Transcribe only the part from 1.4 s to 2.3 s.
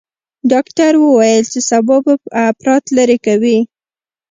چې سبا به